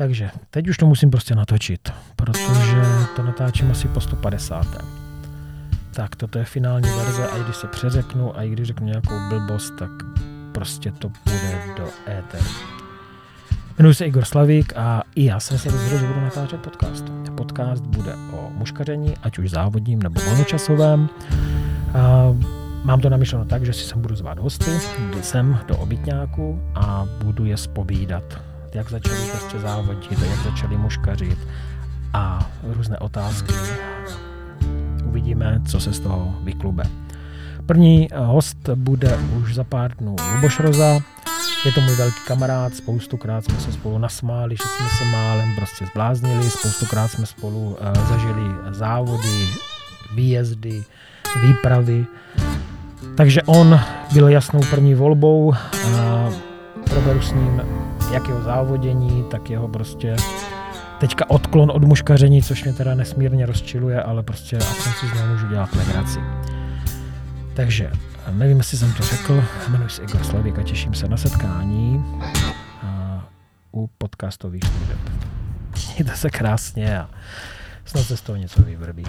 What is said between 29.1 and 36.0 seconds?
prostě závodit, jak začali muškařit a různé otázky. Uvidíme, co se z